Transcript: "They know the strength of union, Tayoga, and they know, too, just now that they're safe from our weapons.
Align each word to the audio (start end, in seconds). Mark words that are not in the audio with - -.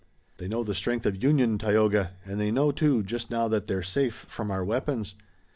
"They 0.39 0.47
know 0.47 0.63
the 0.63 0.73
strength 0.73 1.05
of 1.05 1.21
union, 1.23 1.59
Tayoga, 1.59 2.13
and 2.25 2.41
they 2.41 2.49
know, 2.49 2.71
too, 2.71 3.03
just 3.03 3.29
now 3.29 3.47
that 3.49 3.67
they're 3.67 3.83
safe 3.83 4.25
from 4.27 4.49
our 4.49 4.65
weapons. 4.65 5.13